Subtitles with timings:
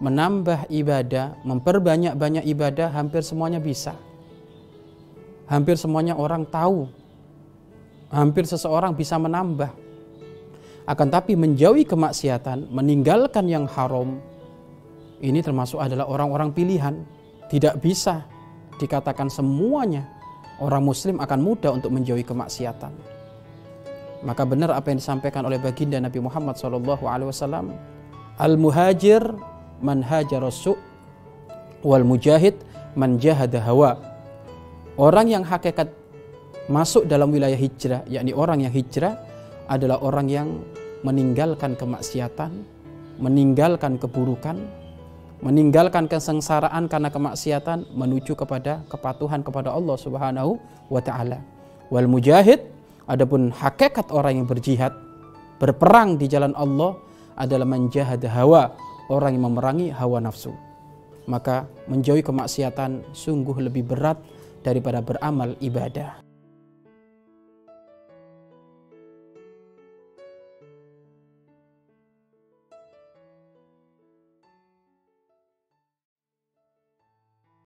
[0.00, 3.94] menambah ibadah, memperbanyak-banyak ibadah, hampir semuanya bisa.
[5.46, 6.88] Hampir semuanya orang tahu.
[8.10, 9.70] Hampir seseorang bisa menambah.
[10.88, 14.18] Akan tapi menjauhi kemaksiatan, meninggalkan yang haram,
[15.20, 16.96] ini termasuk adalah orang-orang pilihan.
[17.52, 18.24] Tidak bisa
[18.80, 20.08] dikatakan semuanya
[20.64, 22.92] orang muslim akan mudah untuk menjauhi kemaksiatan.
[24.24, 27.72] Maka benar apa yang disampaikan oleh baginda Nabi Muhammad SAW.
[28.40, 29.22] Al-muhajir
[29.80, 30.44] man hajar
[31.80, 32.56] wal mujahid
[32.96, 33.96] man jahada hawa.
[35.00, 35.88] Orang yang hakikat
[36.68, 39.16] masuk dalam wilayah hijrah, yakni orang yang hijrah
[39.66, 40.48] adalah orang yang
[41.00, 42.52] meninggalkan kemaksiatan,
[43.16, 44.60] meninggalkan keburukan,
[45.40, 50.60] meninggalkan kesengsaraan karena kemaksiatan menuju kepada kepatuhan kepada Allah Subhanahu
[50.92, 51.40] wa taala.
[51.88, 52.60] Wal mujahid
[53.08, 54.92] adapun hakikat orang yang berjihad
[55.56, 57.00] berperang di jalan Allah
[57.40, 58.76] adalah menjahad hawa
[59.10, 60.54] orang yang memerangi hawa nafsu.
[61.26, 64.16] Maka menjauhi kemaksiatan sungguh lebih berat
[64.62, 66.29] daripada beramal ibadah.